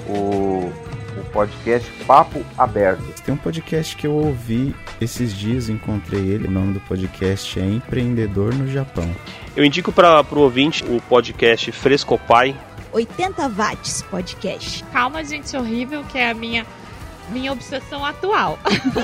[0.09, 0.72] o,
[1.16, 3.02] o podcast Papo Aberto.
[3.22, 6.48] Tem um podcast que eu ouvi esses dias, encontrei ele.
[6.48, 9.11] O nome do podcast é Empreendedor no Japão.
[9.57, 12.57] Eu indico para o ouvinte o podcast Frescopai.
[12.92, 14.85] 80 Watts Podcast.
[14.85, 16.66] Calma, gente horrível, que é a minha
[17.29, 18.57] minha obsessão atual.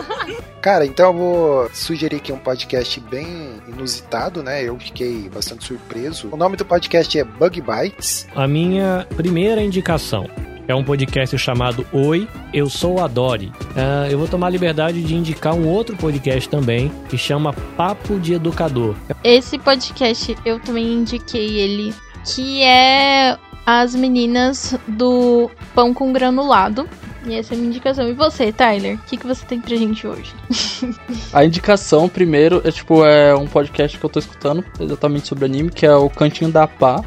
[0.62, 4.62] Cara, então eu vou sugerir aqui um podcast bem inusitado, né?
[4.62, 6.29] Eu fiquei bastante surpreso.
[6.31, 8.29] O nome do podcast é Bug Bites.
[8.35, 10.31] A minha primeira indicação
[10.68, 13.46] é um podcast chamado Oi, eu sou a Dori.
[13.46, 18.18] Uh, eu vou tomar a liberdade de indicar um outro podcast também que chama Papo
[18.18, 18.94] de Educador.
[19.25, 21.94] Esse podcast eu também indiquei ele,
[22.25, 26.88] que é as meninas do Pão com Granulado.
[27.25, 28.09] E essa é a minha indicação.
[28.09, 28.96] E você, Tyler?
[28.96, 30.35] O que, que você tem pra gente hoje?
[31.33, 35.70] a indicação, primeiro, é tipo, é um podcast que eu tô escutando exatamente sobre anime,
[35.70, 37.01] que é o Cantinho da Pá.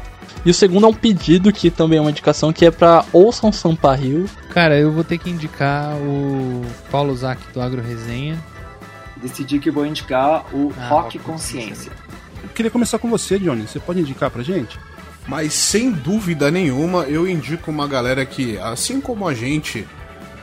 [0.46, 3.50] E o segundo é um pedido, que também é uma indicação, que é pra Ouçam
[3.50, 4.30] Sampa Rio.
[4.50, 8.38] Cara, eu vou ter que indicar o Paulo Zac do Agro Resenha.
[9.16, 11.90] Decidi que vou indicar o ah, Rock Consciência.
[12.44, 13.66] Eu queria começar com você, Johnny.
[13.66, 14.78] Você pode indicar pra gente?
[15.26, 19.84] Mas sem dúvida nenhuma, eu indico uma galera que, assim como a gente,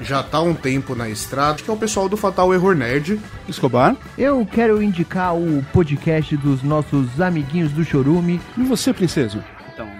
[0.02, 3.22] já tá há um tempo na estrada, que é o pessoal do Fatal Error Nerd.
[3.48, 3.96] Escobar?
[4.18, 8.42] Eu quero indicar o podcast dos nossos amiguinhos do Chorume.
[8.58, 9.42] E você, princesa?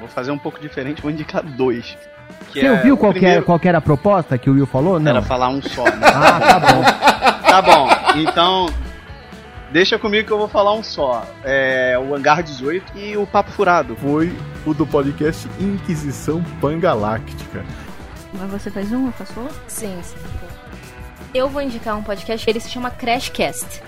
[0.04, 1.98] Vou fazer um pouco diferente, vou indicar dois.
[2.52, 3.38] Você é ouviu qual, primeiro...
[3.38, 5.00] era, qual era a proposta que o Will falou?
[5.00, 5.12] Não.
[5.12, 5.86] Era falar um só.
[5.86, 6.02] Né?
[6.04, 6.84] ah, tá bom.
[7.50, 7.88] tá bom,
[8.20, 8.68] então
[9.72, 11.26] Deixa comigo que eu vou falar um só.
[11.42, 13.96] É o Hangar 18 e o Papo Furado.
[13.96, 14.32] Foi
[14.66, 17.66] o do podcast Inquisição Pangaláctica.
[18.34, 19.56] Mas você faz um, eu faço outro?
[19.68, 20.18] Sim, sim.
[21.34, 23.82] Eu vou indicar um podcast, ele se chama Crashcast.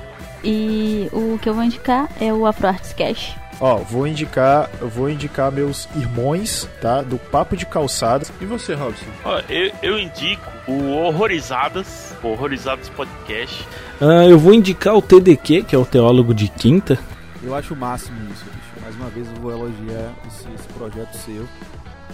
[0.43, 3.35] E o que eu vou indicar é o Afroarts Cash.
[3.59, 7.01] Ó, vou indicar, eu vou indicar meus irmãos, tá?
[7.01, 8.31] Do Papo de Calçadas.
[8.41, 9.05] E você, Robson?
[9.23, 13.65] Ó, eu, eu indico o Horrorizadas, o Horrorizadas Podcast.
[14.01, 16.99] Uh, eu vou indicar o TDQ, que é o Teólogo de Quinta.
[17.41, 18.81] Eu acho o máximo isso, bicho.
[18.81, 21.47] Mais uma vez eu vou elogiar esse, esse projeto seu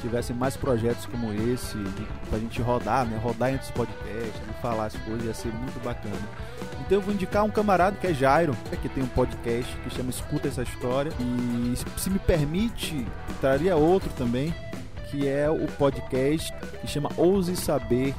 [0.02, 3.20] tivessem mais projetos como esse, de, pra gente rodar, né?
[3.22, 6.16] Rodar entre os podcasts, e falar as coisas, ia ser muito bacana.
[6.82, 10.10] Então eu vou indicar um camarada que é Jairo, que tem um podcast que chama
[10.10, 11.12] Escuta essa História.
[11.20, 13.06] E se me permite,
[13.40, 14.54] traria outro também,
[15.10, 18.14] que é o podcast que chama Ouse Saber.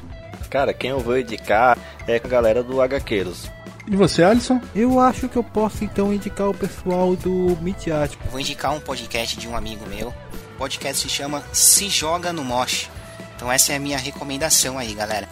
[0.49, 3.51] Cara, quem eu vou indicar é a galera do HQueiros.
[3.87, 4.61] E você, Alisson?
[4.75, 8.23] Eu acho que eu posso então indicar o pessoal do Midiático.
[8.31, 10.15] Vou indicar um podcast de um amigo meu
[10.53, 12.91] podcast se chama Se Joga no Mosh.
[13.37, 15.29] Então essa é a minha recomendação aí, galera.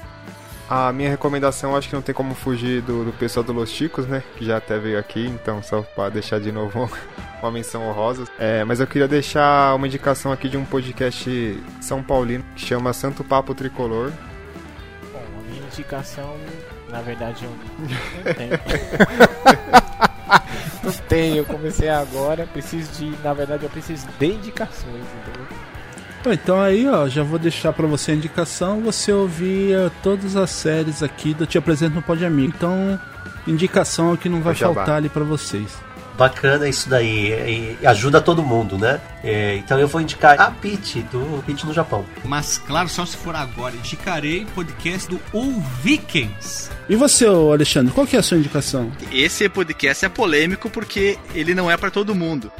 [0.68, 4.06] A minha recomendação, acho que não tem como fugir do, do pessoal do Los Chicos,
[4.06, 4.22] né?
[4.36, 6.88] Que já até veio aqui, então só para deixar de novo
[7.42, 8.24] uma menção honrosa.
[8.38, 12.92] É, mas eu queria deixar uma indicação aqui de um podcast São Paulino que chama
[12.92, 14.12] Santo Papo Tricolor.
[15.12, 16.36] Bom, a minha indicação,
[16.88, 20.09] na verdade, eu não tenho.
[20.98, 23.14] não tenho, eu comecei agora, preciso de.
[23.22, 25.46] Na verdade, eu preciso de indicações, entendeu?
[26.26, 30.50] Então aí, ó, já vou deixar para você a indicação, você ouvir eh, todas as
[30.50, 32.52] séries aqui do Te Apresento no Pode Amigo.
[32.54, 33.00] Então,
[33.46, 35.78] indicação é o que não vai faltar ali para vocês.
[36.16, 39.00] Bacana isso daí, e ajuda todo mundo, né?
[39.24, 42.04] É, então eu vou indicar a Pit, do Pit no Japão.
[42.24, 43.74] Mas claro, só se for agora.
[43.74, 46.70] Indicarei o podcast do O Vikings.
[46.88, 48.92] E você, Alexandre, qual que é a sua indicação?
[49.12, 52.52] Esse podcast é polêmico porque ele não é pra todo mundo.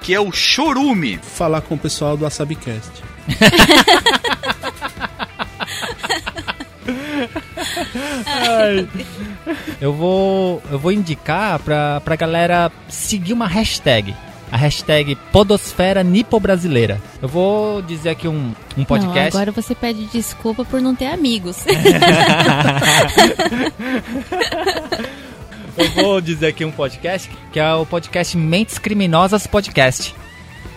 [0.00, 1.18] Que é o Chorume.
[1.18, 2.90] Falar com o pessoal do Asabicast.
[8.26, 8.88] Ai.
[9.80, 14.14] Eu vou, eu vou indicar pra, pra galera seguir uma hashtag.
[14.52, 17.00] A hashtag Podosfera Nipo Brasileira.
[17.22, 19.32] Eu vou dizer aqui um, um podcast.
[19.32, 21.58] Não, agora você pede desculpa por não ter amigos.
[25.76, 30.14] Eu vou dizer aqui um podcast que é o podcast Mentes Criminosas Podcast.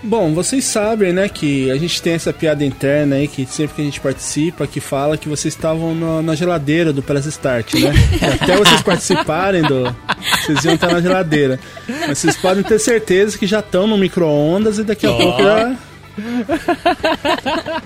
[0.04, 3.82] Bom, vocês sabem, né, que a gente tem essa piada interna aí, que sempre que
[3.82, 7.94] a gente participa, que fala que vocês estavam na, na geladeira do Press Start, né?
[8.42, 9.96] Até vocês participarem do...
[10.42, 11.58] Vocês iam estar na geladeira.
[12.06, 15.18] Mas vocês podem ter certeza que já estão no micro-ondas e daqui a Ó.
[15.18, 15.76] pouco já...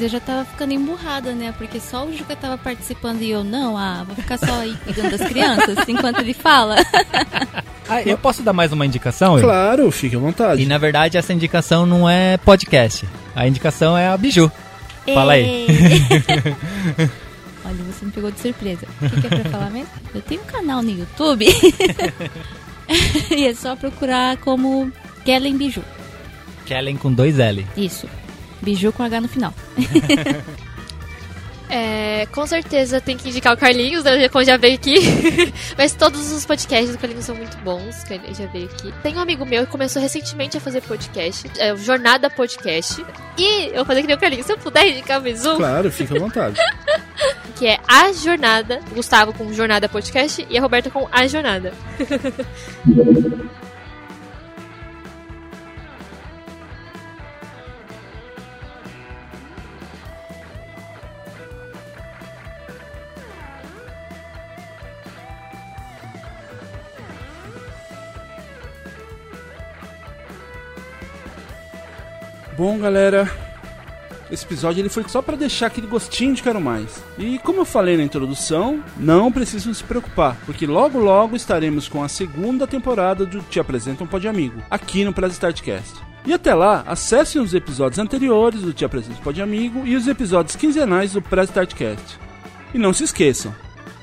[0.00, 1.52] Mas eu já tava ficando emburrada, né?
[1.58, 3.76] Porque só o Juca tava participando e eu não.
[3.76, 6.76] Ah, vou ficar só aí cuidando das crianças enquanto ele fala.
[7.86, 9.34] Ah, eu posso dar mais uma indicação?
[9.34, 9.44] Will?
[9.44, 10.62] Claro, fique à vontade.
[10.62, 13.06] E na verdade essa indicação não é podcast.
[13.36, 14.50] A indicação é a Biju.
[15.12, 15.66] Fala aí.
[17.62, 18.86] Olha, você me pegou de surpresa.
[19.02, 19.90] O que, que é pra falar mesmo?
[20.14, 21.44] Eu tenho um canal no YouTube.
[23.36, 24.90] e é só procurar como
[25.26, 25.84] Kellen Biju.
[26.64, 27.66] Kellen com dois L.
[27.76, 28.08] Isso.
[28.62, 29.54] Biju com H no final.
[31.72, 34.96] É, com certeza tem que indicar o Carlinhos, né, como já veio aqui.
[35.78, 38.92] Mas todos os podcasts do Carlinhos são muito bons, que ele já veio aqui.
[39.04, 43.04] Tem um amigo meu que começou recentemente a fazer podcast, é o Jornada Podcast.
[43.38, 46.16] E eu fazer que nem o Carlinhos, se eu puder indicar mais um, Claro, fique
[46.16, 46.56] à vontade.
[47.56, 51.72] que é A Jornada, o Gustavo com Jornada Podcast e a Roberta com A Jornada.
[72.60, 73.26] Bom, galera,
[74.30, 77.02] esse episódio ele foi só para deixar aquele gostinho de quero mais.
[77.16, 82.04] E como eu falei na introdução, não precisam se preocupar, porque logo logo estaremos com
[82.04, 86.02] a segunda temporada do Te Apresenta um Pode Amigo, aqui no Press Startcast.
[86.26, 90.06] E até lá, acessem os episódios anteriores do Te Apresenta um Pode Amigo e os
[90.06, 92.20] episódios quinzenais do Press Startcast.
[92.74, 93.54] E não se esqueçam,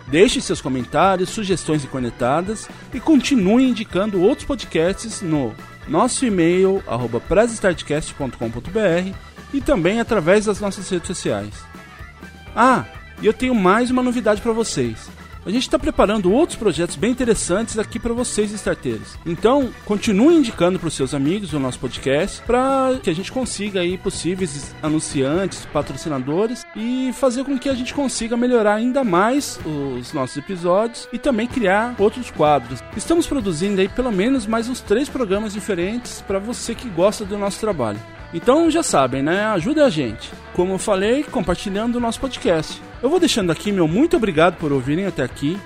[0.08, 5.54] Deixe seus comentários, sugestões e conectadas e continue indicando outros podcasts no
[5.88, 7.22] nosso e-mail arroba
[9.54, 11.54] e também através das nossas redes sociais.
[12.56, 12.86] Ah,
[13.22, 15.10] e eu tenho mais uma novidade para vocês.
[15.48, 19.18] A gente está preparando outros projetos bem interessantes aqui para vocês, starteiros.
[19.26, 23.80] Então, continue indicando para os seus amigos o nosso podcast para que a gente consiga
[23.80, 30.12] aí possíveis anunciantes, patrocinadores e fazer com que a gente consiga melhorar ainda mais os
[30.12, 32.84] nossos episódios e também criar outros quadros.
[32.98, 37.38] Estamos produzindo aí pelo menos mais uns três programas diferentes para você que gosta do
[37.38, 38.17] nosso trabalho.
[38.34, 39.46] Então já sabem, né?
[39.46, 40.30] Ajude a gente.
[40.54, 42.82] Como eu falei, compartilhando o nosso podcast.
[43.02, 45.58] Eu vou deixando aqui meu muito obrigado por ouvirem até aqui.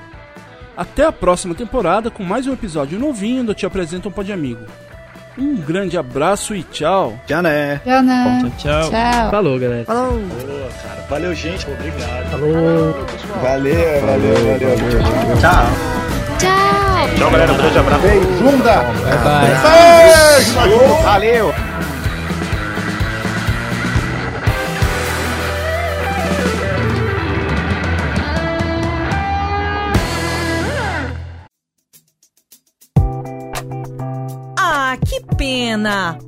[0.76, 4.66] Até a próxima temporada com mais um episódio novinho do Te Apresenta um Pode Amigo.
[5.38, 7.18] Um grande abraço e tchau.
[7.28, 7.82] Já né.
[7.86, 8.52] Já né.
[8.58, 8.90] Tchau.
[8.90, 9.32] Tchau.
[9.32, 9.86] Falou, galera.
[9.86, 10.20] Falou.
[10.20, 11.06] Boa, cara.
[11.10, 11.66] Valeu, gente.
[11.70, 12.32] Obrigado.
[12.32, 13.06] Falou.
[13.42, 15.40] Valeu, valeu, valeu.
[15.40, 15.66] Tchau.
[16.38, 17.18] Tchau.
[17.18, 17.54] Tchau, galera.
[17.54, 18.02] Um grande abraço.
[18.02, 18.84] Beijunda.
[19.24, 19.50] Bye,
[20.66, 21.04] Beijo.
[21.04, 21.54] Valeu.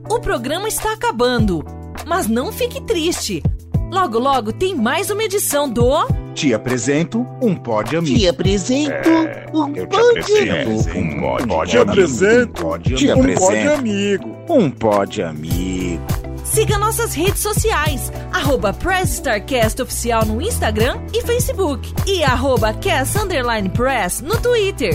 [0.09, 1.63] O programa está acabando.
[2.05, 3.43] Mas não fique triste.
[3.91, 6.07] Logo, logo tem mais uma edição do.
[6.33, 8.17] Te apresento um pod amigo.
[8.17, 9.09] Te apresento
[9.53, 14.35] um eu te apresento um Te apresento Te um pod apresento amigo.
[14.49, 16.01] Um pod amigo.
[16.43, 23.17] Siga nossas redes sociais, arroba Press Starcast Oficial no Instagram e Facebook e arroba Cast
[23.17, 24.93] Underline Press no Twitter.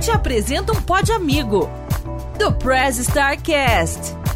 [0.00, 1.68] Te apresento um pod amigo
[2.38, 4.27] do Press Starcast.